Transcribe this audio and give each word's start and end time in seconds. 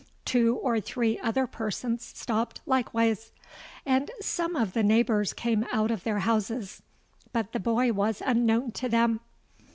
Two 0.25 0.55
or 0.55 0.81
three 0.81 1.19
other 1.19 1.45
persons 1.45 2.03
stopped 2.03 2.59
likewise; 2.65 3.31
and 3.85 4.09
some 4.19 4.55
of 4.55 4.73
the 4.73 4.81
neighbours 4.81 5.31
came 5.31 5.63
out 5.71 5.91
of 5.91 6.03
their 6.03 6.17
houses: 6.21 6.81
but 7.33 7.51
the 7.51 7.59
boy 7.59 7.91
was 7.93 8.19
unknown 8.25 8.71
to 8.71 8.89
them. 8.89 9.19